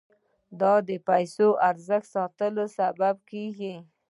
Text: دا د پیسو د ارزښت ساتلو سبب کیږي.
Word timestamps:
دا 0.59 0.73
د 0.87 0.89
پیسو 1.07 1.47
د 1.55 1.59
ارزښت 1.69 2.07
ساتلو 2.15 2.63
سبب 2.77 3.15
کیږي. 3.31 3.75